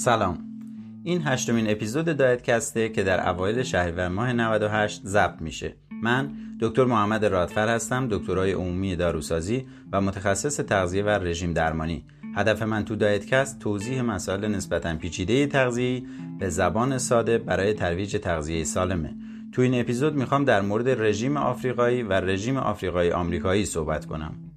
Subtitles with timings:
[0.00, 0.38] سلام.
[1.04, 5.74] این هشتمین اپیزود دایتکسته که در اوایل شهریور ماه 98 ضبط میشه.
[6.02, 6.30] من
[6.60, 12.04] دکتر محمد رادفر هستم دکترای عمومی داروسازی و متخصص تغذیه و رژیم درمانی.
[12.36, 16.02] هدف من تو دایتکست توضیح مسائل نسبتا پیچیده تغذیه
[16.38, 19.14] به زبان ساده برای ترویج تغذیه سالمه.
[19.52, 24.49] تو این اپیزود می‌خوام در مورد رژیم آفریقایی و رژیم آفریقایی آمریکایی صحبت کنم.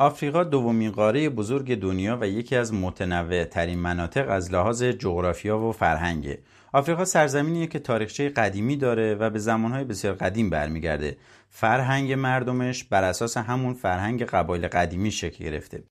[0.00, 5.72] آفریقا دومین قاره بزرگ دنیا و یکی از متنوع ترین مناطق از لحاظ جغرافیا و
[5.72, 6.38] فرهنگه.
[6.72, 11.16] آفریقا سرزمینیه که تاریخچه قدیمی داره و به زمانهای بسیار قدیم برمیگرده.
[11.48, 15.84] فرهنگ مردمش بر اساس همون فرهنگ قبایل قدیمی شکل گرفته.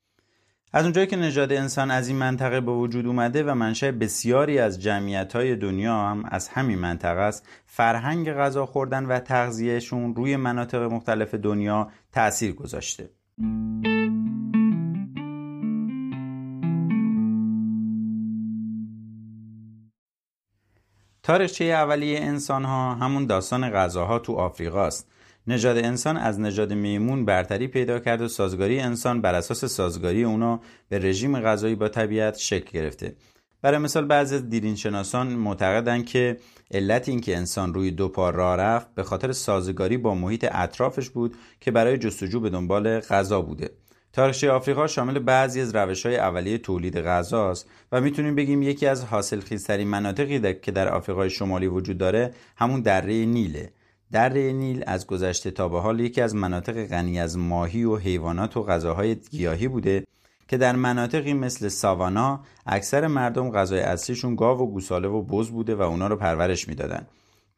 [0.74, 4.82] از اونجایی که نژاد انسان از این منطقه به وجود اومده و منشأ بسیاری از
[4.82, 10.82] جمعیت های دنیا هم از همین منطقه است فرهنگ غذا خوردن و تغذیهشون روی مناطق
[10.82, 13.10] مختلف دنیا تأثیر گذاشته
[21.30, 25.08] تاریخچه اولیه انسان ها همون داستان غذاها تو آفریقا است.
[25.48, 30.60] نژاد انسان از نژاد میمون برتری پیدا کرد و سازگاری انسان بر اساس سازگاری اونا
[30.90, 33.16] به رژیم غذایی با طبیعت شکل گرفته.
[33.62, 36.38] برای مثال بعضی از دیرین شناسان معتقدند که
[36.72, 41.36] علت اینکه انسان روی دو پا راه رفت به خاطر سازگاری با محیط اطرافش بود
[41.62, 43.70] که برای جستجو به دنبال غذا بوده.
[44.20, 49.06] تاریخچه آفریقا شامل بعضی از روش های اولیه تولید غذاست و می‌تونیم بگیم یکی از
[49.06, 53.72] حاصلخیزترین مناطقی که در آفریقای شمالی وجود داره همون دره نیله.
[54.12, 58.58] دره نیل از گذشته تا به حال یکی از مناطق غنی از ماهی و حیوانات
[58.58, 60.04] و غذاهای گیاهی بوده
[60.48, 65.76] که در مناطقی مثل ساوانا اکثر مردم غذای اصلیشون گاو و گوساله و بز بوده
[65.76, 67.08] و اونا رو پرورش می‌دادن.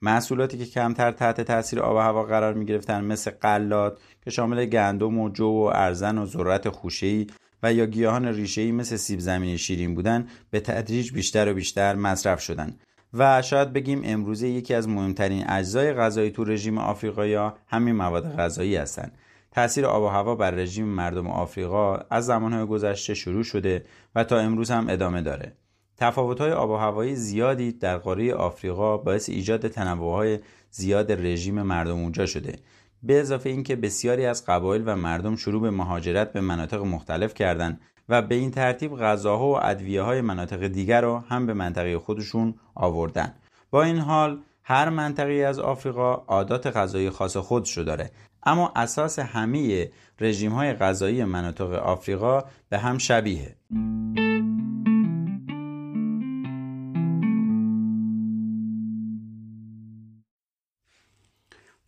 [0.02, 4.66] محصولاتی که کمتر تحت تاثیر آب و هوا قرار می گرفتن مثل قلات که شامل
[4.66, 7.28] گندم و جو و ارزن و ذرت خوشه‌ای
[7.64, 12.42] و یا گیاهان ریشه‌ای مثل سیب زمینی شیرین بودن به تدریج بیشتر و بیشتر مصرف
[12.42, 12.76] شدن.
[13.14, 18.76] و شاید بگیم امروزه یکی از مهمترین اجزای غذایی تو رژیم آفریقایی همین مواد غذایی
[18.76, 19.12] هستند
[19.52, 23.86] تاثیر آب و هوا بر رژیم مردم آفریقا از زمانهای گذشته شروع شده
[24.16, 25.54] و تا امروز هم ادامه داره.
[26.02, 30.40] تفاوت‌های آب و هوایی زیادی در قاره آفریقا باعث ایجاد تنوع‌های
[30.72, 32.56] زیاد رژیم مردم اونجا شده.
[33.04, 37.82] به اضافه اینکه بسیاری از قبایل و مردم شروع به مهاجرت به مناطق مختلف کردند
[38.10, 42.54] و به این ترتیب غذاها و ادویه های مناطق دیگر رو هم به منطقه خودشون
[42.76, 43.34] آوردن.
[43.72, 48.12] با این حال هر منطقه از آفریقا عادات غذایی خاص خودش رو داره.
[48.44, 53.56] اما اساس همه رژیم های غذایی مناطق آفریقا به هم شبیه.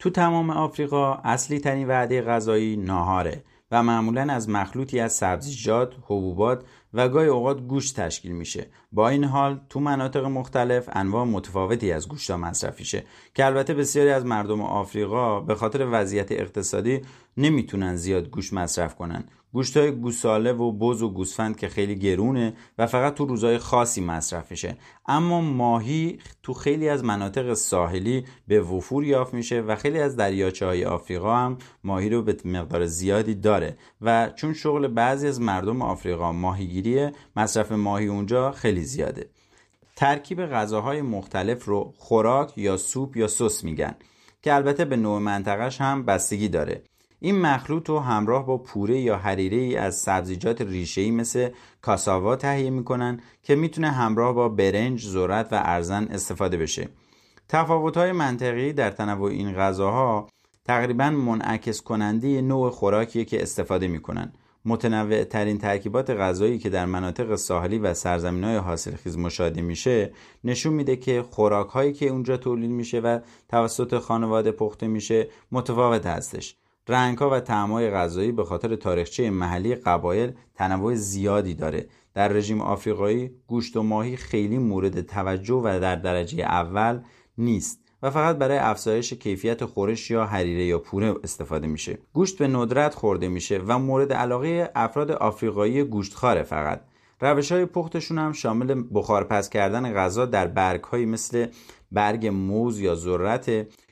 [0.03, 6.63] تو تمام آفریقا اصلی ترین وعده غذایی ناهاره و معمولا از مخلوطی از سبزیجات، حبوبات
[6.93, 8.67] و گاهی اوقات گوشت تشکیل میشه.
[8.91, 14.09] با این حال تو مناطق مختلف انواع متفاوتی از گوشت مصرف میشه که البته بسیاری
[14.09, 17.01] از مردم آفریقا به خاطر وضعیت اقتصادی
[17.37, 19.23] نمی‌تونن زیاد گوشت مصرف کنن.
[19.53, 24.01] گوشت های گوساله و بز و گوسفند که خیلی گرونه و فقط تو روزهای خاصی
[24.01, 29.99] مصرف میشه اما ماهی تو خیلی از مناطق ساحلی به وفور یافت میشه و خیلی
[29.99, 35.27] از دریاچه های آفریقا هم ماهی رو به مقدار زیادی داره و چون شغل بعضی
[35.27, 36.31] از مردم آفریقا
[36.83, 39.29] ماهیگیریه مصرف ماهی اونجا خیلی زیاده
[39.95, 43.95] ترکیب غذاهای مختلف رو خوراک یا سوپ یا سس میگن
[44.41, 46.83] که البته به نوع منطقهش هم بستگی داره
[47.19, 51.49] این مخلوط رو همراه با پوره یا حریره ای از سبزیجات ریشه‌ای مثل
[51.81, 56.89] کاساوا تهیه می‌کنن که می‌تونه همراه با برنج، ذرت و ارزن استفاده بشه.
[57.49, 60.27] تفاوت‌های منطقی در تنوع این غذاها
[60.65, 64.33] تقریبا منعکس کننده نوع خوراکیه که استفاده می‌کنن.
[64.65, 70.11] متنوع ترین ترکیبات غذایی که در مناطق ساحلی و سرزمین های حاصلخیز مشاهده میشه
[70.43, 73.19] نشون میده که خوراک هایی که اونجا تولید میشه و
[73.49, 76.55] توسط خانواده پخته میشه متفاوت هستش.
[76.87, 81.87] رنگها و طعمهای غذایی به خاطر تاریخچه محلی قبایل تنوع زیادی داره.
[82.13, 87.01] در رژیم آفریقایی گوشت و ماهی خیلی مورد توجه و در درجه اول
[87.37, 87.82] نیست.
[88.03, 91.97] و فقط برای افزایش کیفیت خورش یا حریره یا پوره استفاده میشه.
[92.13, 96.81] گوشت به ندرت خورده میشه و مورد علاقه افراد آفریقایی گوشتخواره فقط.
[97.21, 101.47] روش های پختشون هم شامل بخارپز کردن غذا در برگ مثل
[101.91, 103.49] برگ موز یا ذرت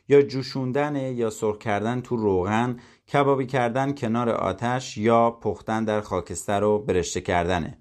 [0.08, 2.80] یا جوشوندن یا سرخ کردن تو روغن
[3.14, 7.78] کبابی کردن کنار آتش یا پختن در خاکستر و برشته کردنه.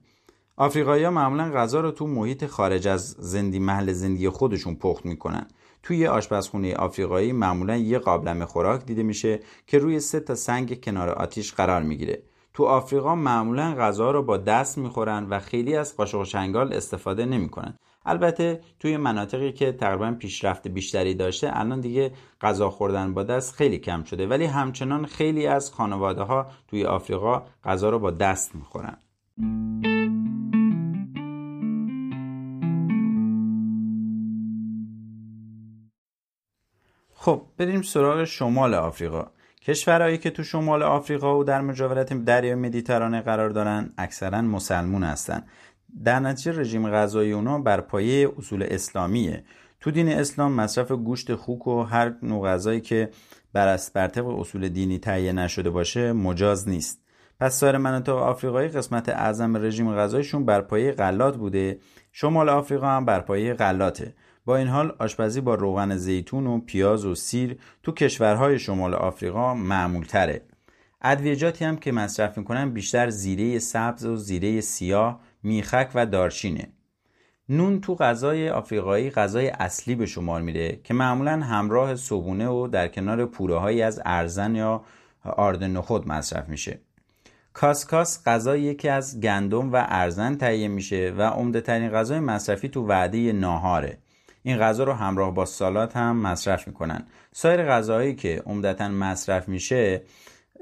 [0.56, 5.46] آفریقایی ها معمولا غذا رو تو محیط خارج از زندی محل زندگی خودشون پخت می‌کنن.
[5.82, 11.08] توی آشپزخونه آفریقایی معمولا یه قابلمه خوراک دیده میشه که روی سه تا سنگ کنار
[11.10, 12.22] آتیش قرار می‌گیره.
[12.54, 17.24] تو آفریقا معمولا غذا رو با دست می‌خورن و خیلی از قاشق و چنگال استفاده
[17.24, 17.74] نمی‌کنن.
[18.06, 23.78] البته توی مناطقی که تقریبا پیشرفت بیشتری داشته الان دیگه غذا خوردن با دست خیلی
[23.78, 24.26] کم شده.
[24.26, 28.96] ولی همچنان خیلی از خانواده ها توی آفریقا غذا رو با دست می‌خورن.
[37.30, 39.26] خب بریم سراغ شمال آفریقا.
[39.62, 45.44] کشورهایی که تو شمال آفریقا و در مجاورت دریای مدیترانه قرار دارن اکثرا مسلمون هستن.
[46.04, 49.44] در نتیجه رژیم غذایی اونا بر پایه اصول اسلامیه.
[49.80, 53.10] تو دین اسلام مصرف گوشت خوک و هر نوع غذایی که
[53.52, 57.02] بر طبق اصول دینی تهیه نشده باشه مجاز نیست.
[57.40, 61.78] پس سایر مناطق آفریقایی قسمت اعظم رژیم غذایشون بر پایه غلات بوده.
[62.12, 64.14] شمال آفریقا هم بر پایه غلاته.
[64.50, 69.54] با این حال آشپزی با روغن زیتون و پیاز و سیر تو کشورهای شمال آفریقا
[69.54, 70.42] معمول تره
[71.02, 76.68] ادویجاتی هم که مصرف می‌کنن بیشتر زیره سبز و زیره سیاه میخک و دارچینه.
[77.48, 82.88] نون تو غذای آفریقایی غذای اصلی به شمار میره که معمولا همراه صبونه و در
[82.88, 84.84] کنار پوره از ارزن یا
[85.24, 86.80] آرد نخود مصرف میشه.
[87.52, 92.86] کاسکاس غذایی که از گندم و ارزن تهیه میشه و عمده ترین غذای مصرفی تو
[92.86, 93.98] وعده ناهاره.
[94.42, 97.06] این غذا رو همراه با سالات هم مصرف می‌کنن.
[97.32, 100.02] سایر غذاهایی که عمدتا مصرف میشه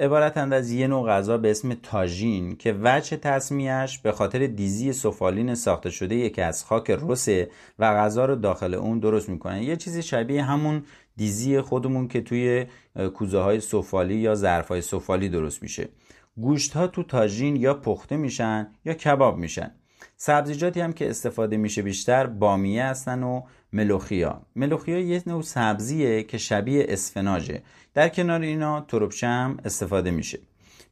[0.00, 5.54] عبارتند از یه نوع غذا به اسم تاژین که وجه تصمیهش به خاطر دیزی سفالین
[5.54, 10.02] ساخته شده که از خاک رسه و غذا رو داخل اون درست می‌کنن یه چیزی
[10.02, 10.82] شبیه همون
[11.16, 12.66] دیزی خودمون که توی
[13.14, 15.88] کوزه های سفالی یا ظرف های سفالی درست میشه.
[16.36, 19.70] گوشت ها تو تاژین یا پخته میشن یا کباب میشن.
[20.16, 23.42] سبزیجاتی هم که استفاده میشه بیشتر بامیه هستن و
[23.72, 24.42] ملوخیا.
[24.56, 27.62] ملوخیا یه نوع سبزیه که شبیه اسفناجه.
[27.94, 30.38] در کنار اینا تربچه هم استفاده میشه.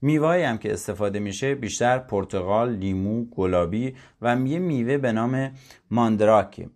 [0.03, 5.51] میوهایی هم که استفاده میشه بیشتر پرتقال، لیمو، گلابی و یه میوه به نام
[5.91, 6.69] ماندراک.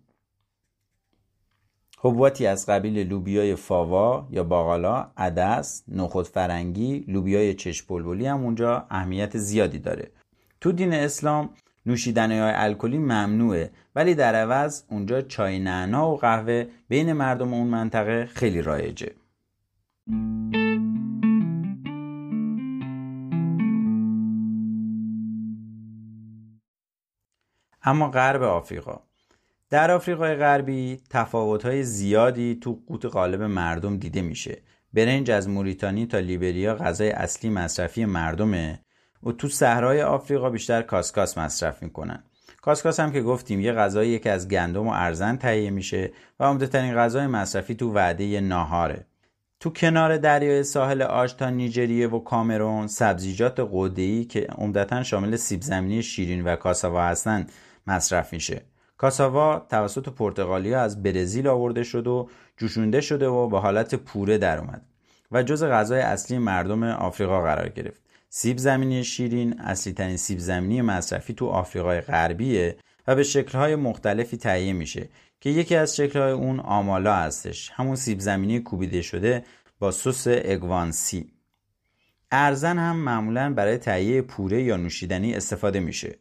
[1.99, 8.85] حبواتی از قبیل لوبیای فاوا یا باقالا، عدس، نخود فرنگی، لوبیای چشم بلبلی هم اونجا
[8.89, 10.11] اهمیت زیادی داره.
[10.61, 11.49] تو دین اسلام
[11.85, 17.67] نوشیدنی های الکلی ممنوعه ولی در عوض اونجا چای نعنا و قهوه بین مردم اون
[17.67, 19.11] منطقه خیلی رایجه.
[27.83, 28.99] اما غرب آفریقا.
[29.69, 34.61] در آفریقای غربی تفاوت‌های زیادی تو قوت غالب مردم دیده میشه.
[34.93, 38.79] برنج از موریتانی تا لیبریا غذای اصلی مصرفی مردمه.
[39.23, 42.23] و تو صحرای آفریقا بیشتر کاسکاس مصرف می‌کنن.
[42.61, 46.95] کاسکاس هم که گفتیم یه غذایی که از گندم و ارزن تهیه میشه و عمدهترین
[46.95, 49.05] غذای مصرفی تو وعده ناهاره.
[49.59, 55.61] تو کنار دریای ساحل آج تا نیجریه و کامرون سبزیجات قوده‌ای که عمدتا شامل سیب
[55.61, 57.47] زمینی شیرین و کاساوا هستن
[57.87, 58.61] مصرف میشه.
[58.97, 64.57] کاساوا توسط پرتغالیا از برزیل آورده شد و جوشونده شده و به حالت پوره در
[64.57, 64.81] اومد
[65.31, 68.01] و جز غذای اصلی مردم آفریقا قرار گرفت.
[68.33, 74.37] سیب زمینی شیرین اصلی ترین سیب زمینی مصرفی تو آفریقای غربیه و به شکلهای مختلفی
[74.37, 75.09] تهیه میشه
[75.41, 77.71] که یکی از شکلهای اون آمالا هستش.
[77.73, 79.43] همون سیب زمینی کوبیده شده
[79.79, 81.31] با سس اگوانسی
[82.31, 86.19] ارزن هم معمولا برای تهیه پوره یا نوشیدنی استفاده میشه.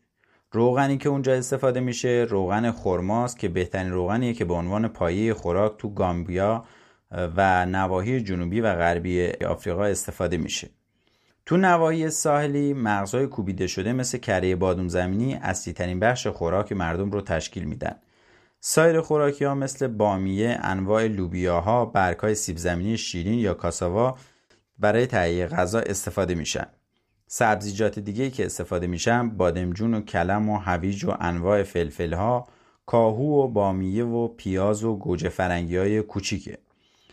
[0.53, 5.79] روغنی که اونجا استفاده میشه روغن خرماست که بهترین روغنیه که به عنوان پایه خوراک
[5.79, 6.65] تو گامبیا
[7.11, 10.71] و نواحی جنوبی و غربی آفریقا استفاده میشه.
[11.47, 17.11] تو نواحی ساحلی مغزهای کوبیده شده مثل کره بادوم زمینی اصلی ترین بخش خوراک مردم
[17.11, 17.97] رو تشکیل میدن.
[18.61, 24.19] سایر خوراکی ها مثل بامیه، انواع لوبیاها، برگهای سیب زمینی شیرین یا کاساوا
[24.79, 26.67] برای تهیه غذا استفاده میشن.
[27.27, 32.49] سبزیجات دیگه که استفاده میشن بادمجون و کلم و هویج و انواع فلفل ها،
[32.87, 36.59] کاهو و بامیه و پیاز و گوجه فرنگی های کوچیکه.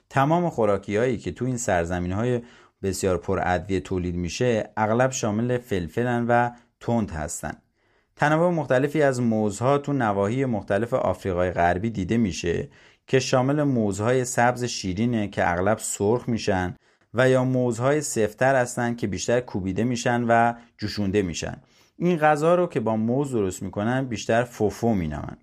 [0.10, 2.42] تمام خوراکی هایی که تو این سرزمین های
[2.84, 7.54] بسیار پر ادویه تولید میشه اغلب شامل فلفلن و تند هستن.
[8.16, 12.70] تنوع مختلفی از موزها تو نواحی مختلف آفریقای غربی دیده میشه
[13.08, 16.76] که شامل موزهای سبز شیرینه که اغلب سرخ میشن
[17.14, 21.58] و یا موزهای سفتر هستن که بیشتر کوبیده میشن و جوشونده میشن.
[21.98, 25.38] این غذا رو که با موز درست می‌کنن بیشتر فوفو مینامن.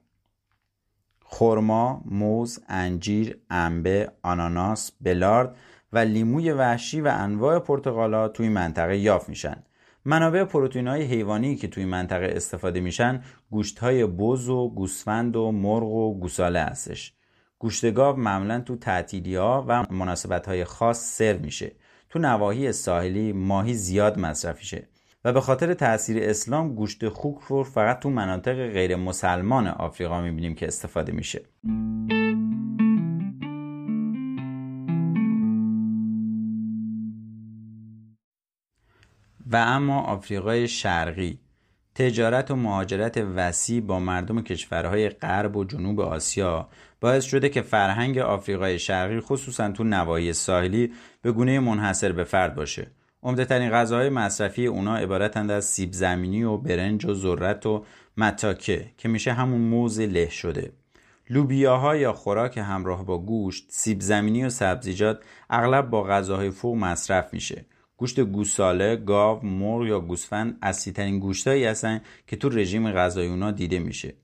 [1.25, 5.57] خرما، موز، انجیر، انبه، آناناس، بلارد
[5.95, 9.63] و لیموی وحشی و انواع پرتقالا توی منطقه یافت میشن.
[10.05, 15.53] منابع پروتئین های حیوانی که توی منطقه استفاده میشن گوشت های بز و گوسفند و
[15.53, 17.13] مرغ و گوساله هستش.
[17.59, 21.73] گوشت گاو معمولا تو تعطیلی ها و مناسبت های خاص سرو میشه.
[22.11, 24.89] تو نواحی ساحلی ماهی زیاد مصرف میشه
[25.25, 30.55] و به خاطر تاثیر اسلام گوشت خوک رو فقط تو مناطق غیر مسلمان آفریقا می‌بینیم
[30.55, 31.43] که استفاده میشه.
[39.55, 41.39] و اما آفریقای شرقی.
[41.95, 46.69] تجارت و مهاجرت وسیع با مردم کشورهای غرب و جنوب آسیا
[47.01, 50.93] باعث شده که فرهنگ آفریقای شرقی خصوصا تو نواحی ساحلی
[51.23, 52.87] به گونه منحصر به فرد باشه.
[53.23, 57.85] عمدهترین غذاهای مصرفی اونا عبارتند از سیب زمینی و برنج و ذرت و
[58.17, 60.73] متاکه که میشه همون موز له شده.
[61.31, 65.21] لوبیاها یا خوراک همراه با گوشت، سیب زمینی و سبزیجات
[65.51, 67.65] اغلب با غذاهای فوق مصرف میشه.
[67.97, 73.51] گوشت گوساله، گاو، مرغ یا گوسفند اصلی ترین گوشتهایی هستن که تو رژیم غذایی اونا
[73.51, 74.15] دیده میشه.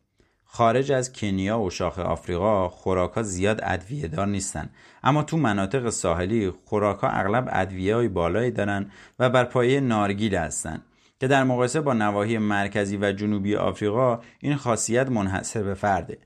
[0.44, 4.70] خارج از کنیا و شاخ آفریقا خوراکا زیاد ادویه دار نیستن.
[5.02, 10.82] اما تو مناطق ساحلی خوراکا اغلب ادویه های بالایی دارن و بر پایه نارگیل هستن
[11.20, 16.18] که در مقایسه با نواحی مرکزی و جنوبی آفریقا این خاصیت منحصر به فرده.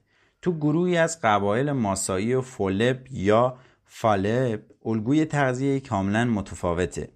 [0.43, 7.09] تو گروهی از قبایل ماسایی و فولب یا فالب الگوی تغذیه کاملا متفاوته.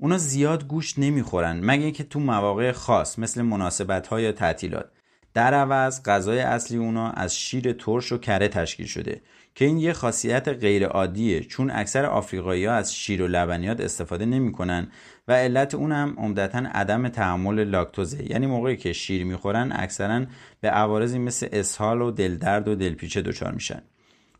[0.00, 4.90] اونا زیاد گوشت نمی‌خورن مگه اینکه تو مواقع خاص مثل مناسبت ها یا تعطیلات.
[5.34, 9.20] در عوض غذای اصلی اونا از شیر ترش و کره تشکیل شده
[9.54, 14.26] که این یه خاصیت غیر عادیه چون اکثر آفریقایی ها از شیر و لبنیات استفاده
[14.26, 14.88] نمی‌کنن
[15.28, 20.24] و علت اون هم عمدتا عدم تحمل لاکتوزه یعنی موقعی که شیر می‌خورن اکثرا
[20.60, 23.82] به عوارضی مثل اسهال و دلدرد و دلپیچه دچار میشن.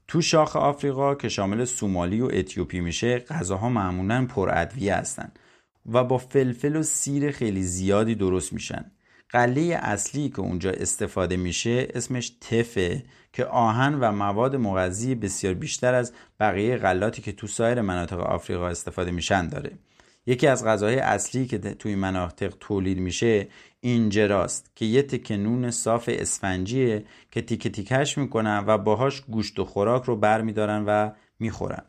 [0.08, 5.32] تو شاخ آفریقا که شامل سومالی و اتیوپی میشه غذاها معمولا پر ادویه هستن.
[5.92, 8.90] و با فلفل و سیر خیلی زیادی درست میشن.
[9.30, 13.02] قله اصلی که اونجا استفاده میشه اسمش تفه
[13.32, 18.68] که آهن و مواد مغذی بسیار بیشتر از بقیه غلاتی که تو سایر مناطق آفریقا
[18.68, 19.70] استفاده میشن داره.
[20.26, 23.48] یکی از غذاهای اصلی که توی مناطق تولید میشه
[23.80, 29.64] اینجراست که یه تکه نون صاف اسفنجیه که تیکه تیکش می‌کنن و باهاش گوشت و
[29.64, 31.84] خوراک رو برمیدارن و می‌خورن.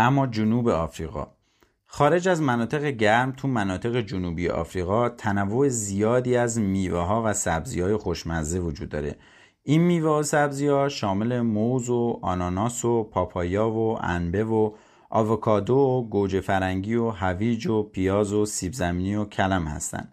[0.00, 1.26] اما جنوب آفریقا
[1.86, 7.80] خارج از مناطق گرم تو مناطق جنوبی آفریقا تنوع زیادی از میوه ها و سبزی
[7.80, 9.16] های خوشمزه وجود داره
[9.62, 14.72] این میوه و سبزی ها شامل موز و آناناس و پاپایا و انبه و
[15.10, 20.12] آووکادو و گوجه فرنگی و هویج و پیاز و سیب زمینی و کلم هستند.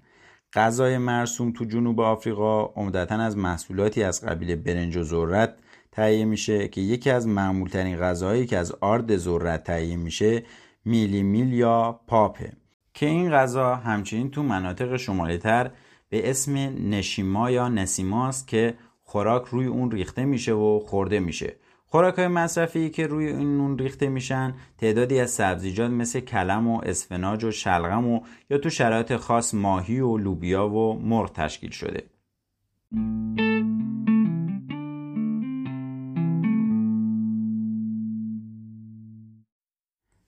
[0.53, 5.55] غذای مرسوم تو جنوب آفریقا عمدتا از محصولاتی از قبیل برنج و ذرت
[5.95, 10.43] تهیه میشه که یکی از معمولترین غذاهایی که از آرد ذرت تهیه میشه
[10.85, 12.53] میلی میل یا پاپه.
[12.93, 15.71] که این غذا همچنین تو مناطق شمالی تر
[16.09, 16.53] به اسم
[16.89, 18.73] نشیما یا نسیماست که
[19.03, 21.55] خوراک روی اون ریخته میشه و خورده میشه.
[21.85, 26.81] خوراک های مصرفی که روی این نون ریخته میشن تعدادی از سبزیجات مثل کلم و
[26.83, 32.03] اسفناج و شلغم و یا تو شرایط خاص ماهی و لوبیا و مرغ تشکیل شده.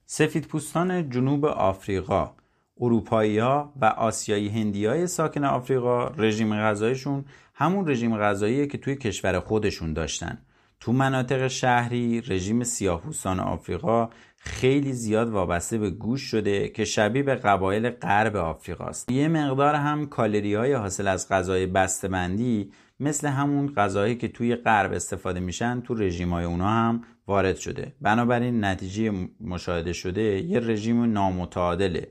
[0.09, 2.31] سفیدپوستان جنوب آفریقا
[2.79, 8.95] اروپایی ها و آسیایی هندی های ساکن آفریقا رژیم غذایشون همون رژیم غذاییه که توی
[8.95, 10.37] کشور خودشون داشتن.
[10.79, 17.35] تو مناطق شهری رژیم سیاهپوستان آفریقا خیلی زیاد وابسته به گوش شده که شبیه به
[17.35, 19.11] قبایل غرب آفریقاست.
[19.11, 24.94] یه مقدار هم کالری های حاصل از غذای بسته‌بندی مثل همون غذایی که توی غرب
[24.94, 27.96] استفاده میشن تو رژیم های اونا هم وارد شده.
[28.01, 32.08] بنابراین نتیجه مشاهده شده یه رژیم نامتعادله.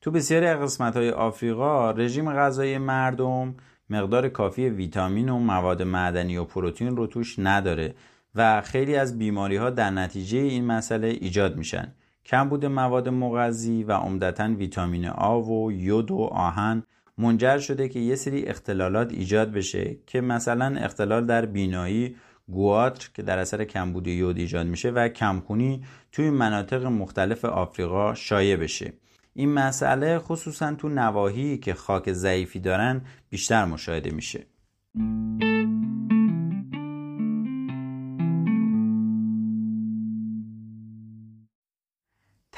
[0.00, 3.54] تو بسیاری قسمت های آفریقا رژیم غذایی مردم
[3.90, 7.94] مقدار کافی ویتامین و مواد معدنی و پروتئین رو توش نداره
[8.34, 11.94] و خیلی از بیماری ها در نتیجه این مسئله ایجاد میشن.
[12.24, 16.82] کمبود مواد مغذی و عمدتا ویتامین آ و یود و آهن
[17.18, 22.16] منجر شده که یه سری اختلالات ایجاد بشه که مثلا اختلال در بینایی
[22.48, 28.56] گواتر که در اثر کمبود یود ایجاد میشه و کمخونی توی مناطق مختلف آفریقا شایع
[28.56, 28.92] بشه.
[29.34, 34.46] این مسئله خصوصا تو نواحی که خاک ضعیفی دارن بیشتر مشاهده میشه.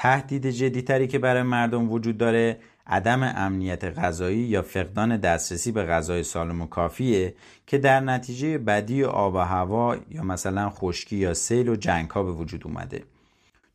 [0.01, 2.57] تهدید جدیتری که برای مردم وجود داره
[2.91, 7.33] عدم امنیت غذایی یا فقدان دسترسی به غذای سالم و کافیه
[7.67, 12.23] که در نتیجه بدی آب و هوا یا مثلا خشکی یا سیل و جنگ ها
[12.23, 13.03] به وجود اومده.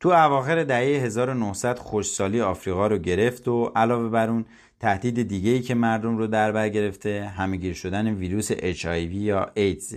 [0.01, 4.45] تو اواخر دهه 1900 خوشسالی آفریقا رو گرفت و علاوه بر اون
[4.81, 9.97] تهدید دیگه ای که مردم رو در بر گرفته همهگیر شدن ویروس HIV یا ایدز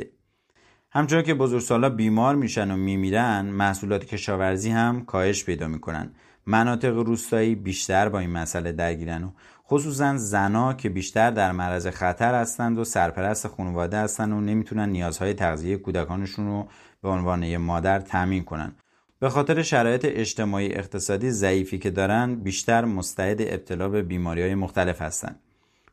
[0.92, 6.12] همچنان که بزرگسالا بیمار میشن و میمیرن محصولات کشاورزی هم کاهش پیدا می‌کنن.
[6.50, 9.30] مناطق روستایی بیشتر با این مسئله درگیرن و
[9.68, 15.34] خصوصا زنا که بیشتر در معرض خطر هستند و سرپرست خانواده هستند و نمی‌تونن نیازهای
[15.34, 16.68] تغذیه کودکانشون رو
[17.02, 18.72] به عنوان یه مادر تامین کنن.
[19.20, 25.02] به خاطر شرایط اجتماعی اقتصادی ضعیفی که دارن بیشتر مستعد ابتلا به بیماری های مختلف
[25.02, 25.40] هستند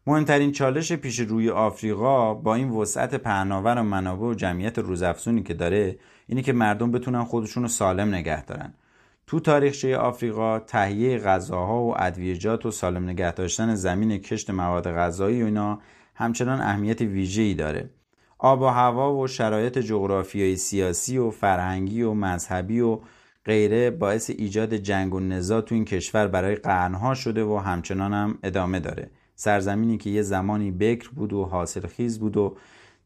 [0.07, 5.55] مهمترین چالش پیش روی آفریقا با این وسعت پهناور و منابع و جمعیت روزافزونی که
[5.55, 8.75] داره اینه که مردم بتونن خودشون رو سالم نگه دارن.
[9.29, 15.43] تو تاریخچه آفریقا تهیه غذاها و ادویجات و سالم نگه داشتن زمین کشت مواد غذایی
[15.43, 15.79] و اینا
[16.15, 17.91] همچنان اهمیت ویژه‌ای داره.
[18.39, 22.99] آب و هوا و شرایط جغرافیایی سیاسی و فرهنگی و مذهبی و
[23.45, 28.39] غیره باعث ایجاد جنگ و نزاع تو این کشور برای قرنها شده و همچنان هم
[28.43, 29.11] ادامه داره.
[29.35, 32.57] سرزمینی که یه زمانی بکر بود و حاصل خیز بود و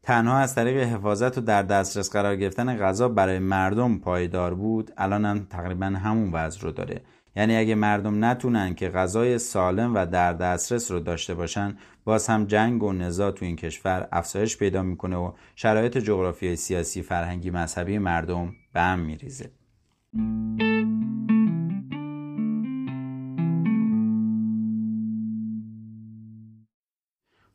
[0.03, 5.25] تنها از طریق حفاظت و در دسترس قرار گرفتن غذا برای مردم پایدار بود الان
[5.25, 7.01] هم تقریبا همون وضع رو داره.
[7.35, 12.45] یعنی اگه مردم نتونن که غذای سالم و در دسترس رو داشته باشن باز هم
[12.45, 17.97] جنگ و نزاع تو این کشور افزایش پیدا می‌کنه و شرایط جغرافیایی سیاسی فرهنگی مذهبی
[17.97, 19.51] مردم به هم میریزه.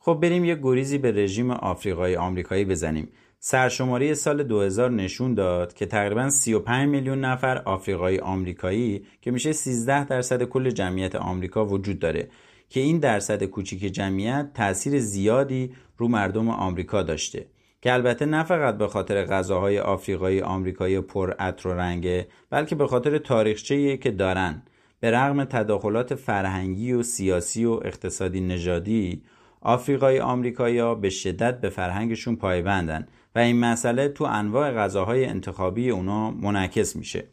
[0.07, 3.09] خب بریم یه گریزی به رژیم آفریقای آمریکایی بزنیم.
[3.39, 10.05] سرشماری سال 2000 نشون داد که تقریبا 35 میلیون نفر آفریقای آمریکایی که میشه 13
[10.05, 12.29] درصد کل جمعیت آمریکا وجود داره
[12.69, 17.47] که این درصد کوچیک جمعیت تاثیر زیادی رو مردم آمریکا داشته
[17.83, 22.87] که البته نه فقط به خاطر غذاهای آفریقایی آمریکایی پر عطر و رنگه بلکه به
[22.87, 24.63] خاطر تاریخچه‌ای که دارن.
[25.01, 29.23] به رغم تداخلات فرهنگی و سیاسی و اقتصادی نژادی
[29.67, 36.31] آفریقای آمریکایی به شدت به فرهنگشون پایبندن و این مسئله تو انواع غذاهای انتخابی اونا
[36.31, 37.25] منعکس میشه.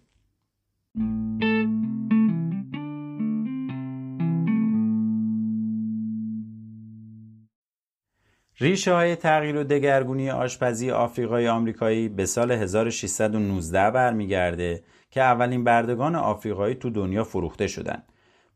[8.60, 16.16] ریشه های تغییر و دگرگونی آشپزی آفریقای آمریکایی به سال 1619 برمیگرده که اولین بردگان
[16.16, 18.04] آفریقایی تو دنیا فروخته شدن.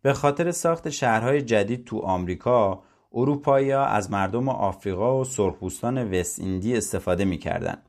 [0.02, 2.84] به خاطر ساخت شهرهای جدید تو آمریکا
[3.17, 7.82] اروپایی از مردم آفریقا و سرخپوستان وست ایندی استفاده می‌کردند.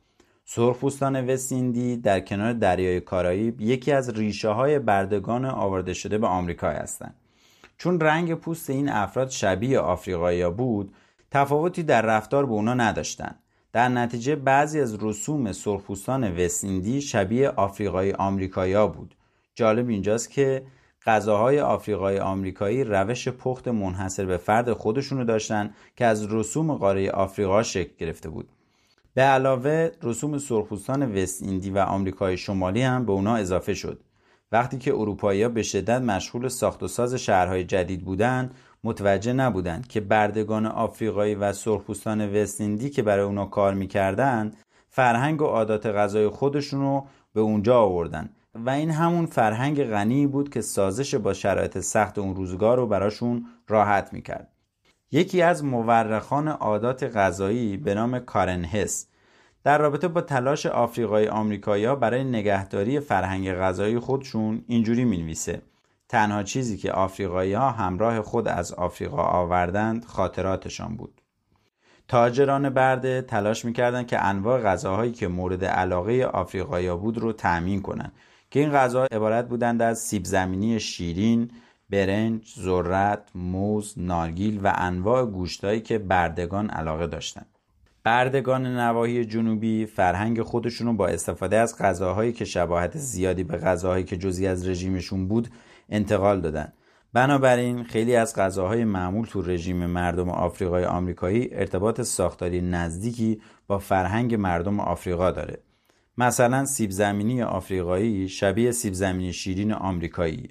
[0.44, 6.26] سرخپوستان وست ایندی در کنار دریای کارائیب یکی از ریشه های بردگان آورده شده به
[6.26, 7.14] آمریکا هستند.
[7.78, 10.94] چون رنگ پوست این افراد شبیه آفریقایی بود،
[11.30, 13.38] تفاوتی در رفتار به اونا نداشتند.
[13.72, 19.14] در نتیجه بعضی از رسوم سرخپوستان وست ایندی شبیه آفریقای آمریکایا بود.
[19.54, 20.62] جالب اینجاست که
[21.06, 27.62] غذاهای آفریقای آمریکایی روش پخت منحصر به فرد خودشونو داشتن که از رسوم قاره آفریقا
[27.62, 28.48] شکل گرفته بود.
[29.14, 34.00] به علاوه رسوم سرخپوستان وست ایندی و آمریکای شمالی هم به اونا اضافه شد.
[34.52, 40.00] وقتی که اروپایی‌ها به شدت مشغول ساخت و ساز شهرهای جدید بودند متوجه نبودند که
[40.00, 44.56] بردگان آفریقایی و سرخپوستان وست ایندی که برای اونا کار می‌کردند
[44.88, 48.30] فرهنگ و عادات غذای خودشونو به اونجا آوردن.
[48.66, 53.46] و این همون فرهنگ غنی بود که سازش با شرایط سخت اون روزگار رو براشون
[53.68, 54.48] راحت می‌کرد.
[55.12, 59.06] یکی از مورخان عادات غذایی به نام کارن هس
[59.64, 65.62] در رابطه با تلاش آفریقای آمریکایی برای نگهداری فرهنگ غذایی خودشون اینجوری می‌نویسه.
[66.08, 71.20] تنها چیزی که آفریقایی ها همراه خود از آفریقا آوردند خاطراتشان بود.
[72.08, 78.12] تاجران برده تلاش می‌کردند که انواع غذاهایی که مورد علاقه آفریقایی بود رو تأمین کنند.
[78.50, 81.50] که این غذا عبارت بودند از سیب زمینی شیرین،
[81.90, 87.46] برنج، ذرت، موز، نارگیل و انواع گوشتهایی که بردگان علاقه داشتند.
[88.04, 94.16] بردگان نواحی جنوبی فرهنگ خودشونو با استفاده از غذاهایی که شباهت زیادی به غذاهایی که
[94.16, 95.48] جزی از رژیمشون بود
[95.88, 96.72] انتقال دادن.
[97.12, 104.34] بنابراین خیلی از غذاهای معمول تو رژیم مردم آفریقای آمریکایی ارتباط ساختاری نزدیکی با فرهنگ
[104.34, 105.58] مردم آفریقا داره.
[106.18, 110.48] مثلا سیب زمینی آفریقایی شبیه سیب زمینی شیرین آمریکایی.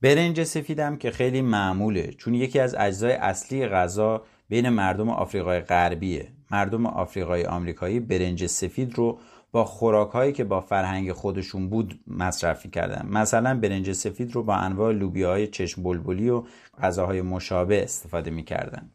[0.00, 6.28] برنج سفیدم که خیلی معموله چون یکی از اجزای اصلی غذا بین مردم آفریقای غربیه.
[6.50, 9.18] مردم آفریقای آمریکایی برنج سفید رو
[9.52, 14.92] با خوراکهایی که با فرهنگ خودشون بود مصرف کردن مثلا برنج سفید رو با انواع
[14.92, 16.42] لوبیاهای چشم بلبلی و
[16.82, 18.90] غذاهای مشابه استفاده می‌کردن.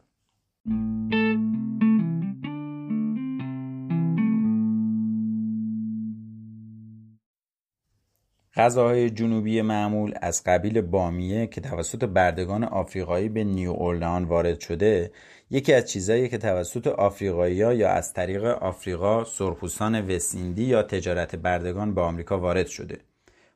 [8.60, 15.10] غذاهای جنوبی معمول از قبیل بامیه که توسط بردگان آفریقایی به نیو اورلان وارد شده
[15.50, 21.94] یکی از چیزهایی که توسط آفریقایی یا از طریق آفریقا سرخپوستان وسیندی یا تجارت بردگان
[21.94, 22.98] به آمریکا وارد شده.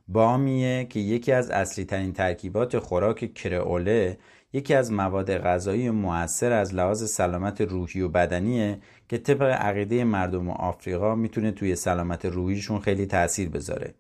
[0.09, 4.19] بامیه که یکی از اصلی ترین ترکیبات خوراک کرئوله
[4.53, 10.51] یکی از مواد غذایی موثر از لحاظ سلامت روحی و بدنیه که طبق عقیده مردم
[10.51, 13.95] آفریقا می‌تونه توی سلامت روحیشون خیلی تاثیر بذاره.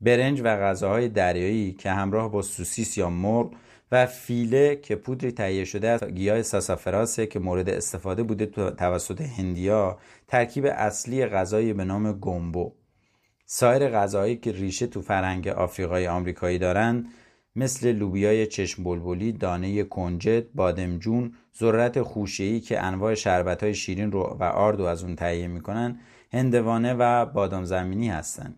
[0.00, 3.54] برنج و غذاهای دریایی که همراه با سوسیس یا مرغ
[3.92, 9.98] و فیله که پودری تهیه شده از گیاه ساسافراسه که مورد استفاده بوده توسط هندیا
[10.26, 12.72] ترکیب اصلی غذایی به نام گومبو
[13.46, 17.06] سایر غذاهایی که ریشه تو فرهنگ آفریقای آمریکایی دارن
[17.56, 24.44] مثل لوبیای چشم بلبلی، دانه کنجد، بادمجون، ذرت خوشه‌ای که انواع شربت‌های شیرین رو و
[24.44, 26.00] آرد از اون تهیه می‌کنن،
[26.32, 28.56] هندوانه و بادام زمینی هستند.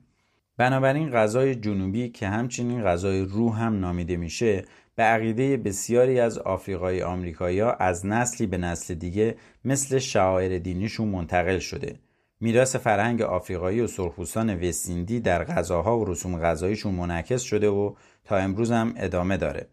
[0.61, 4.64] بنابراین غذای جنوبی که همچنین غذای روح هم نامیده میشه
[4.96, 11.59] به عقیده بسیاری از آفریقای آمریکایی از نسلی به نسل دیگه مثل شعائر دینیشون منتقل
[11.59, 11.99] شده.
[12.40, 17.94] میراث فرهنگ آفریقایی و سرخپوستان وستیندی در غذاها و رسوم غذاییشون منعکس شده و
[18.25, 19.68] تا امروز هم ادامه داره.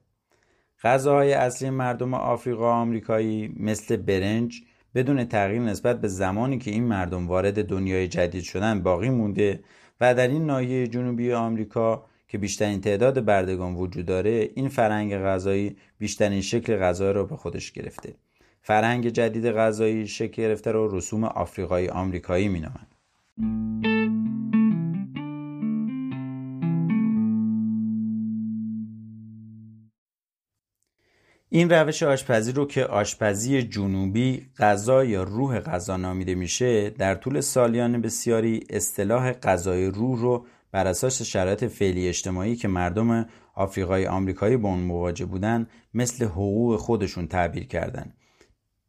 [0.83, 4.61] غذاهای اصلی مردم آفریقا آمریکایی مثل برنج
[4.95, 9.59] بدون تغییر نسبت به زمانی که این مردم وارد دنیای جدید شدن باقی مونده
[10.01, 15.77] و در این ناحیه جنوبی آمریکا که بیشترین تعداد بردگان وجود داره این فرهنگ غذایی
[15.99, 18.13] بیشترین شکل غذا را به خودش گرفته.
[18.61, 23.96] فرهنگ جدید غذایی شکل گرفته رو رسوم آفریقایی آمریکایی مینامند.
[31.49, 37.41] این روش آشپزی رو که آشپزی جنوبی غذا یا روح غذا نامیده میشه در طول
[37.41, 44.57] سالیان بسیاری اصطلاح غذای روح رو بر اساس شرایط فعلی اجتماعی که مردم آفریقای آمریکایی
[44.57, 48.13] با اون مواجه بودن مثل حقوق خودشون تعبیر کردن.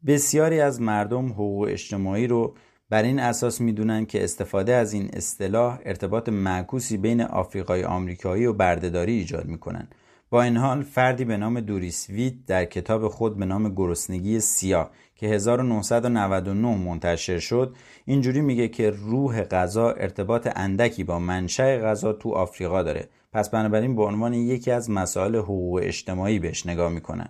[0.06, 2.54] بسیاری از مردم حقوق اجتماعی رو
[2.90, 8.52] بر این اساس می‌دونن که استفاده از این اصطلاح ارتباط معکوسی بین آفریقای آمریکایی و
[8.52, 9.88] بردهداری ایجاد می‌کنن.
[10.30, 14.90] با این حال فردی به نام دوریس وید در کتاب خود به نام گرسنگی سیاه
[15.16, 22.30] که 1999 منتشر شد اینجوری میگه که روح غذا ارتباط اندکی با منشأ غذا تو
[22.30, 23.08] آفریقا داره.
[23.32, 27.28] پس بنابراین به عنوان یکی از مسائل حقوق اجتماعی بهش نگاه می‌کنن.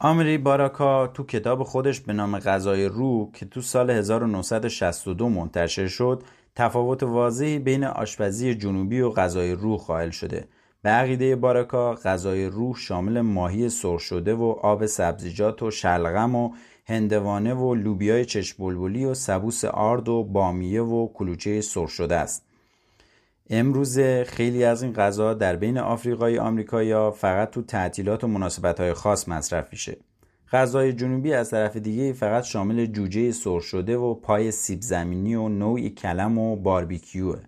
[0.00, 6.22] آمری باراکا تو کتاب خودش به نام غذای روح که تو سال 1962 منتشر شد
[6.54, 10.48] تفاوت واضحی بین آشپزی جنوبی و غذای روح قائل شده.
[10.82, 16.50] به عقیده باراکا غذای روح شامل ماهی سرخ شده و آب سبزیجات و شلغم و
[16.86, 22.47] هندوانه و لوبیای چشم و سبوس آرد و بامیه و کلوچه سرخ شده است.
[23.50, 29.28] امروزه خیلی از این غذا در بین آفریقای آمریکایی فقط تو تعطیلات و مناسبت خاص
[29.28, 29.96] مصرف میشه.
[30.52, 35.48] غذای جنوبی از طرف دیگه فقط شامل جوجه سرخ شده و پای سیب زمینی و
[35.48, 37.40] نوعی کلم و باربیکیوه.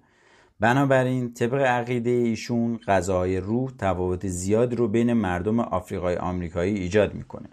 [0.60, 7.48] بنابراین طبق عقیده ایشون غذاهای روح تفاوت زیاد رو بین مردم آفریقای آمریکایی ایجاد می‌کنه.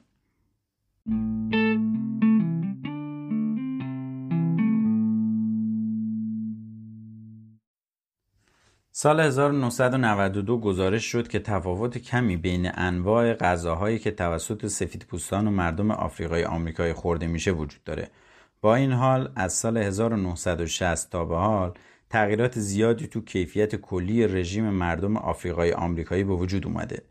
[8.99, 15.91] سال 1992 گزارش شد که تفاوت کمی بین انواع غذاهایی که توسط سفیدپوستان و مردم
[15.91, 18.09] آفریقای آمریکایی خورده میشه وجود داره.
[18.61, 21.73] با این حال از سال 1960 تا به حال
[22.09, 27.03] تغییرات زیادی تو کیفیت کلی رژیم مردم آفریقای آمریکایی به وجود اومده.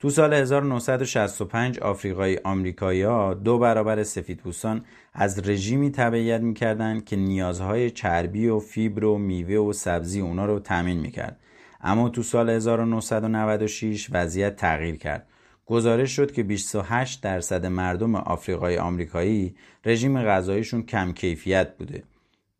[0.00, 7.90] تو سال 1965 آفریقای آمریکایی ها دو برابر سفیدپوستان از رژیمی تبعیت می‌کردند که نیازهای
[7.90, 11.40] چربی و فیبر و میوه و سبزی اونا رو تامین می‌کرد.
[11.80, 15.26] اما تو سال 1996 وضعیت تغییر کرد.
[15.66, 19.54] گزارش شد که 28 درصد مردم آفریقای آمریکایی
[19.84, 22.02] رژیم غذاییشون کم کیفیت بوده.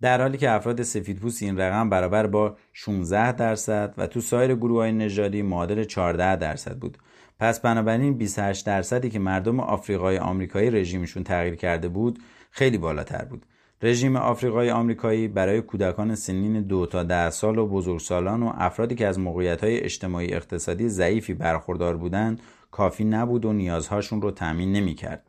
[0.01, 4.79] در حالی که افراد سفیدپوست این رقم برابر با 16 درصد و تو سایر گروه
[4.79, 6.99] های نژادی معادل 14 درصد بود.
[7.41, 12.19] پس بنابراین 28 درصدی که مردم آفریقای آمریکایی رژیمشون تغییر کرده بود
[12.51, 13.47] خیلی بالاتر بود
[13.83, 19.07] رژیم آفریقای آمریکایی برای کودکان سنین دو تا ده سال و بزرگسالان و افرادی که
[19.07, 25.27] از موقعیت های اجتماعی اقتصادی ضعیفی برخوردار بودند کافی نبود و نیازهاشون رو تأمین نمی‌کرد.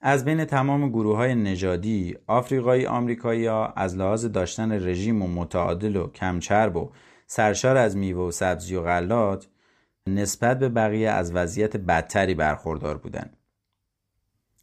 [0.00, 5.96] از بین تمام گروه های نژادی آفریقای آمریکایی ها از لحاظ داشتن رژیم و متعادل
[5.96, 6.90] و کمچرب و
[7.26, 9.48] سرشار از میوه و سبزی و غلات
[10.08, 13.36] نسبت به بقیه از وضعیت بدتری برخوردار بودند.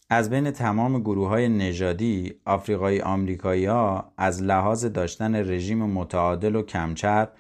[0.10, 6.62] از بین تمام گروه های نژادی آفریقایی آمریکایی ها از لحاظ داشتن رژیم متعادل و
[6.62, 7.34] کمچرب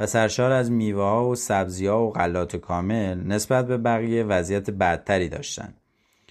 [0.00, 4.70] و سرشار از میوه ها و سبزی ها و غلات کامل نسبت به بقیه وضعیت
[4.70, 5.80] بدتری داشتند.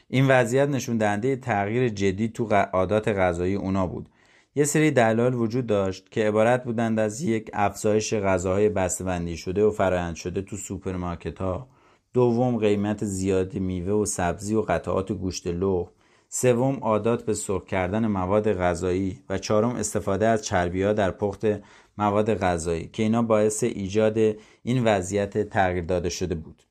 [0.07, 4.10] این وضعیت نشون دهنده تغییر جدی تو عادات غذایی اونا بود.
[4.55, 9.71] یه سری دلایل وجود داشت که عبارت بودند از یک افزایش غذاهای بسته‌بندی شده و
[9.71, 11.67] فرآیند شده تو سوپرمارکت ها
[12.13, 15.89] دوم قیمت زیاد میوه و سبزی و قطعات گوشت لخم
[16.29, 19.19] سوم عادات به سرخ کردن مواد غذایی.
[19.29, 21.45] و چهارم استفاده از چربی ها در پخت
[21.97, 24.17] مواد غذایی که اینا باعث ایجاد
[24.63, 26.63] این وضعیت تغییر داده شده بود.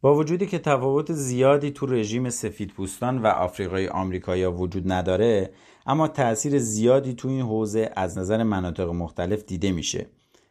[0.00, 5.50] با وجودی که تفاوت زیادی تو رژیم سفیدپوستان و آفریقای آمریکایی وجود نداره
[5.86, 10.06] اما تاثیر زیادی تو این حوزه از نظر مناطق مختلف دیده میشه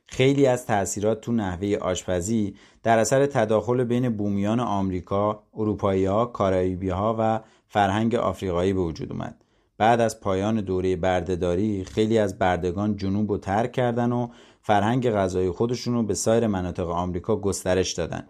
[0.05, 7.39] خیلی از تاثیرات تو نحوه آشپزی در اثر تداخل بین بومیان آمریکا، اروپایی ها، و
[7.67, 9.43] فرهنگ آفریقایی به وجود اومد.
[9.77, 14.27] بعد از پایان دوره بردهداری خیلی از بردگان جنوب رو ترک کردن و
[14.61, 18.27] فرهنگ غذای خودشون رو به سایر مناطق آمریکا گسترش دادن.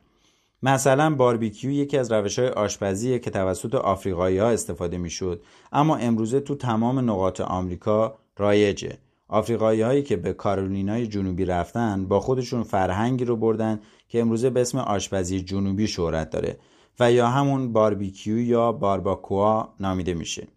[0.64, 5.42] مثلا باربیکیو یکی از روش های آشپزیه که توسط آفریقایی ها استفاده می‌شد
[5.72, 8.98] اما امروزه تو تمام نقاط آمریکا رایجه.
[9.28, 14.62] آفریقایی هایی که به کارولینای جنوبی رفتن با خودشون فرهنگی رو بردن که امروزه به
[14.62, 16.58] اسم آشپزی جنوبی شهرت داره
[17.00, 20.48] و یا همون باربیکیو یا بارباکوا نامیده میشه.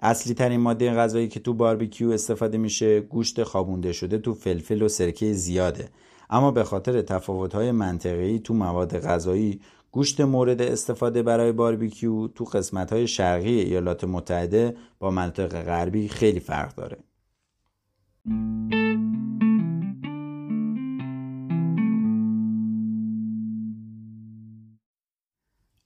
[0.00, 4.88] اصلی ترین ماده غذایی که تو باربیکیو استفاده میشه گوشت خوابونده شده تو فلفل و
[4.88, 5.88] سرکه زیاده.
[6.34, 9.60] اما به خاطر تفاوت‌های منطقه‌ای تو مواد غذایی
[9.92, 16.74] گوشت مورد استفاده برای باربیکیو تو قسمت‌های شرقی ایالات متحده با منطقه غربی خیلی فرق
[16.74, 16.96] داره.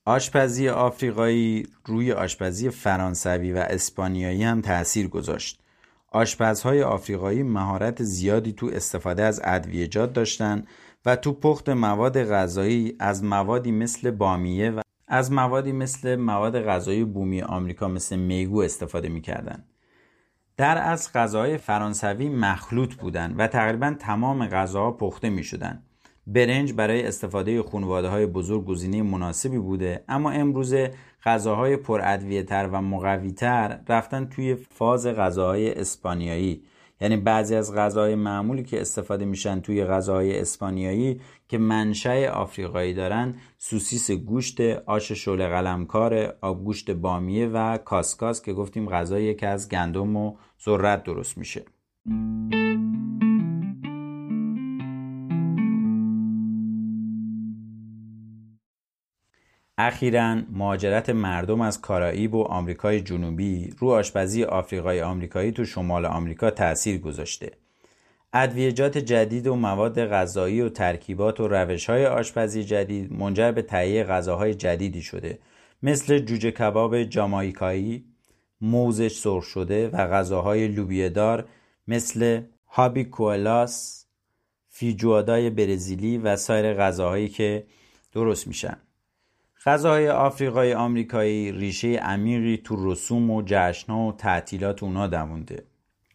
[0.05, 5.61] آشپزی آفریقایی روی آشپزی فرانسوی و اسپانیایی هم تأثیر گذاشت.
[6.11, 10.65] آشپزهای آفریقایی مهارت زیادی تو استفاده از ادویجات داشتن
[11.05, 17.03] و تو پخت مواد غذایی از موادی مثل بامیه و از موادی مثل مواد غذایی
[17.03, 19.63] بومی آمریکا مثل میگو استفاده می‌کردن.
[20.57, 25.83] در از غذاهای فرانسوی مخلوط بودند و تقریبا تمام غذاها پخته می شدن.
[26.27, 30.93] برنج برای استفاده خانواده های بزرگ گزینه مناسبی بوده اما امروزه
[31.25, 36.63] غذاهای پرادویه تر و مقوی تر رفتن توی فاز غذاهای اسپانیایی.
[37.01, 43.35] یعنی بعضی از غذاهای معمولی که استفاده میشن توی غذاهای اسپانیایی که منشأ آفریقایی دارن
[43.57, 50.15] سوسیس گوشت آش شل قلمکار آبگوشت بامیه و کاسکاس که گفتیم غذایی که از گندم
[50.15, 51.65] و ذرت درست میشه.
[59.81, 66.51] اخیرا مهاجرت مردم از کارائیب و آمریکای جنوبی رو آشپزی آفریقای آمریکایی تو شمال آمریکا
[66.51, 67.51] تأثیر گذاشته.
[68.33, 74.03] ادویجات جدید و مواد غذایی و ترکیبات و روش های آشپزی جدید منجر به تهیه
[74.03, 75.39] غذاهای جدیدی شده
[75.83, 78.05] مثل جوجه کباب جامایکایی،
[78.61, 81.45] موزش سرخ شده و غذاهای لوبیهدار
[81.87, 84.05] مثل هابی کولاس،
[84.69, 87.63] فیجوادای برزیلی و سایر غذاهایی که
[88.13, 88.77] درست میشن.
[89.65, 95.63] غذاهای آفریقای آمریکایی ریشه عمیقی تو رسوم و جشنها و تعطیلات اونا دمونده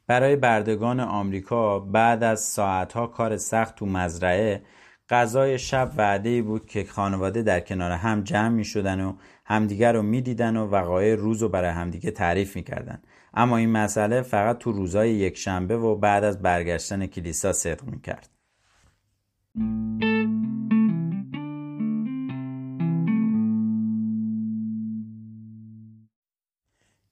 [0.06, 4.62] برای بردگان آمریکا بعد از ساعتها کار سخت تو مزرعه
[5.08, 10.02] غذای شب وعده بود که خانواده در کنار هم جمع می شدن و همدیگر رو
[10.02, 13.02] می دیدن و وقایع روز رو برای همدیگه تعریف می کردن.
[13.34, 18.00] اما این مسئله فقط تو روزهای یک شنبه و بعد از برگشتن کلیسا صدق می
[18.00, 18.28] کرد.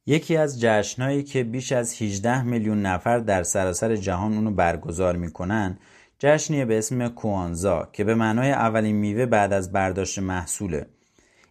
[0.07, 5.79] یکی از جشنهایی که بیش از 18 میلیون نفر در سراسر جهان اونو برگزار می‌کنن
[6.19, 10.87] جشنیه به اسم کوانزا که به معنای اولین میوه بعد از برداشت محصوله.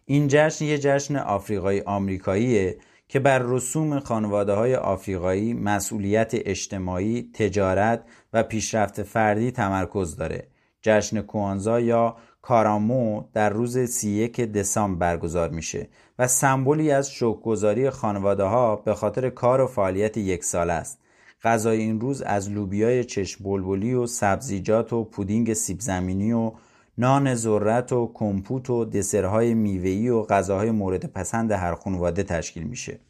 [0.06, 2.76] این جشن یه جشن آفریقایی آمریکاییه
[3.08, 10.46] که بر رسوم خانواده های آفریقایی مسئولیت اجتماعی، تجارت و پیشرفت فردی تمرکز داره.
[10.82, 18.44] جشن کوانزا یا کارامو در روز 31 دسامبر برگزار میشه و سمبولی از شوکگذاری خانواده
[18.44, 20.98] ها به خاطر کار و فعالیت یک سال است.
[21.42, 26.52] غذای این روز از لوبیای چشم بلبلی و سبزیجات و پودینگ سیب زمینی و
[26.98, 33.00] نان ذرت و کمپوت و دسرهای میوه‌ای و غذاهای مورد پسند هر خانواده تشکیل میشه.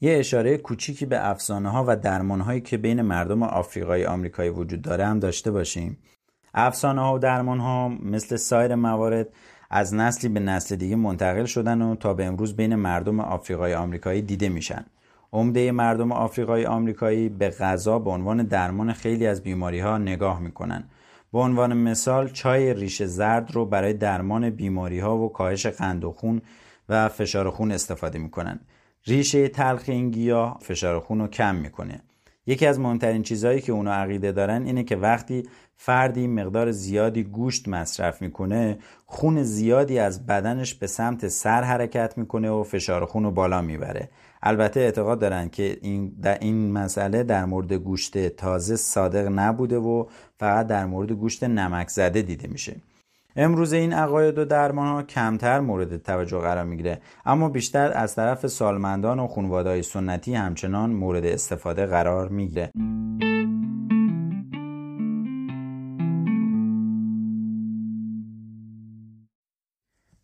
[0.00, 4.82] یه اشاره کوچیکی به افسانه ها و درمان هایی که بین مردم آفریقای آمریکایی وجود
[4.82, 5.98] داره هم داشته باشیم.
[6.54, 9.28] افسانه ها و درمان ها مثل سایر موارد
[9.70, 14.22] از نسلی به نسل دیگه منتقل شدن و تا به امروز بین مردم آفریقای آمریکایی
[14.22, 14.84] دیده میشن.
[15.32, 20.84] عمده مردم آفریقای آمریکایی به غذا به عنوان درمان خیلی از بیماری ها نگاه می‌کنن.
[21.32, 26.12] به عنوان مثال چای ریش زرد رو برای درمان بیماری ها و کاهش قند و
[26.12, 26.42] خون
[26.88, 28.60] و فشار خون استفاده می‌کنن.
[29.06, 32.00] ریشه تلخ این گیاه فشار خون رو کم می‌کنه.
[32.46, 35.42] یکی از مهمترین چیزهایی که اونا عقیده دارن اینه که وقتی
[35.76, 42.50] فردی مقدار زیادی گوشت مصرف می‌کنه خون زیادی از بدنش به سمت سر حرکت می‌کنه
[42.50, 44.08] و فشار خون رو بالا می‌بره.
[44.42, 50.06] البته اعتقاد دارن که این, در این مسئله در مورد گوشت تازه صادق نبوده و
[50.38, 52.76] فقط در مورد گوشت نمک زده دیده میشه.
[53.38, 58.46] امروز این عقاید و درمان ها کمتر مورد توجه قرار می‌گیره اما بیشتر از طرف
[58.46, 62.70] سالمندان و خانواده‌های سنتی همچنان مورد استفاده قرار می‌گیره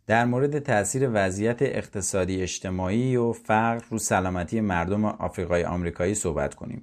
[0.06, 6.82] در مورد تاثیر وضعیت اقتصادی اجتماعی و فقر رو سلامتی مردم آفریقای آمریکایی صحبت کنیم.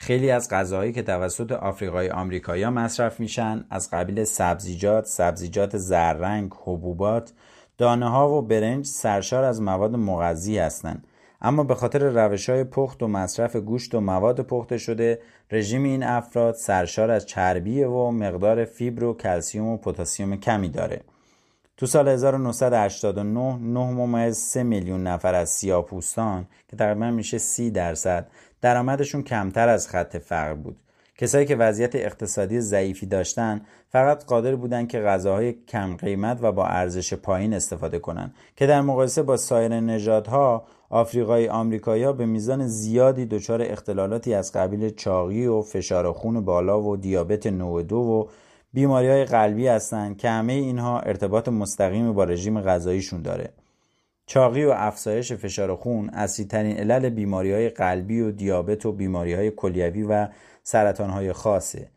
[0.00, 7.32] خیلی از غذاهایی که توسط آفریقای آمریکایی مصرف میشن از قبیل سبزیجات، سبزیجات زررنگ، حبوبات،
[7.78, 11.06] دانه ها و برنج سرشار از مواد مغذی هستند.
[11.40, 16.02] اما به خاطر روش های پخت و مصرف گوشت و مواد پخته شده رژیم این
[16.02, 21.00] افراد سرشار از چربی و مقدار فیبر و کلسیوم و پتاسیم کمی داره.
[21.76, 28.30] تو سال 1989 9 ممیز 3 میلیون نفر از سیاپوستان که تقریبا میشه 30 درصد
[28.60, 30.76] درآمدشون کمتر از خط فقر بود.
[31.18, 36.66] کسایی که وضعیت اقتصادی ضعیفی داشتن فقط قادر بودن که غذاهای کم قیمت و با
[36.66, 43.26] ارزش پایین استفاده کنند که در مقایسه با سایر نژادها آفریقای آمریکایی به میزان زیادی
[43.26, 48.24] دچار اختلالاتی از قبیل چاقی و فشار خون بالا و دیابت نوع دو و
[48.72, 53.52] بیماری های قلبی هستند که همه اینها ارتباط مستقیم با رژیم غذاییشون داره.
[54.28, 59.50] چاقی و افزایش فشار خون اصلیترین علل بیماری های قلبی و دیابت و بیماری های
[59.50, 60.28] کلیوی و
[60.62, 61.88] سرطان های خاصه.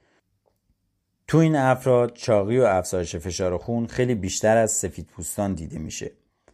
[1.28, 6.12] تو این افراد چاقی و افزایش فشار خون خیلی بیشتر از سفید پوستان دیده میشه.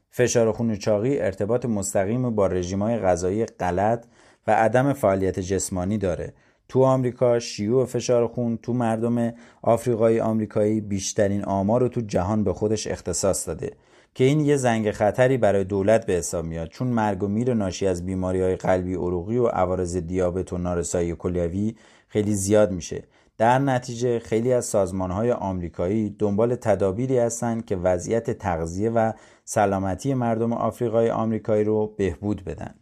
[0.10, 4.06] فشار خون و چاقی ارتباط مستقیم با رژیم های غذایی غلط
[4.48, 6.34] و عدم فعالیت جسمانی داره.
[6.70, 12.54] تو آمریکا شیوع فشار خون تو مردم آفریقایی آمریکایی بیشترین آمار رو تو جهان به
[12.54, 13.72] خودش اختصاص داده.
[14.14, 17.88] که این یه زنگ خطری برای دولت به حساب میاد چون مرگ و میر ناشی
[17.88, 21.76] از بیماری های قلبی عروقی و عوارض دیابت و نارسایی کلیوی
[22.08, 23.04] خیلی زیاد میشه
[23.38, 29.12] در نتیجه خیلی از سازمان های آمریکایی دنبال تدابیری هستند که وضعیت تغذیه و
[29.46, 32.76] سلامتی مردم آفریقای آمریکایی رو بهبود بدن.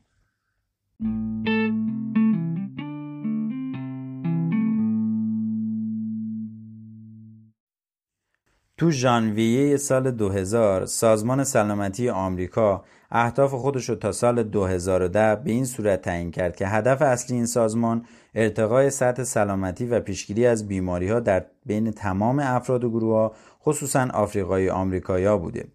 [8.78, 15.66] تو ژانویه سال 2000 سازمان سلامتی آمریکا اهداف خودش رو تا سال 2010 به این
[15.66, 21.10] صورت تعیین کرد که هدف اصلی این سازمان ارتقای سطح سلامتی و پیشگیری از بیماری
[21.10, 23.34] ها در بین تمام افراد و گروه ها
[23.64, 25.68] خصوصا آفریقای آمریکایی بوده.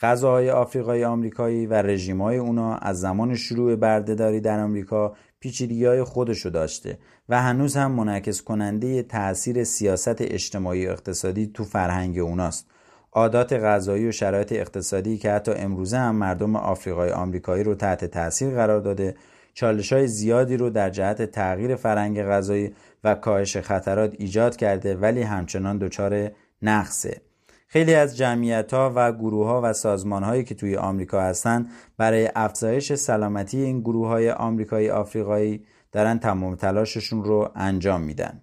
[0.00, 6.04] غذاهای آفریقای آمریکایی و رژیم های اونا از زمان شروع بردهداری در آمریکا پیچیدگی های
[6.04, 12.66] خودشو داشته و هنوز هم منعکس کننده تاثیر سیاست اجتماعی و اقتصادی تو فرهنگ اوناست.
[13.12, 18.50] عادات غذایی و شرایط اقتصادی که حتی امروزه هم مردم آفریقای آمریکایی رو تحت تاثیر
[18.50, 19.16] قرار داده
[19.54, 25.22] چالش های زیادی رو در جهت تغییر فرهنگ غذایی و کاهش خطرات ایجاد کرده ولی
[25.22, 26.30] همچنان دچار
[26.62, 27.20] نقصه.
[27.76, 32.30] خیلی از جمعیت ها و گروه ها و سازمان هایی که توی آمریکا هستن برای
[32.34, 38.42] افزایش سلامتی این گروه های آمریکایی آفریقایی دارن تمام تلاششون رو انجام میدن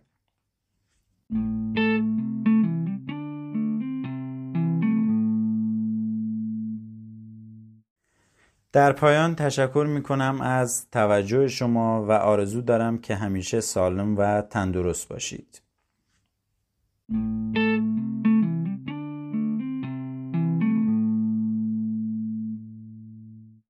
[8.72, 14.42] در پایان تشکر می کنم از توجه شما و آرزو دارم که همیشه سالم و
[14.42, 15.62] تندرست باشید.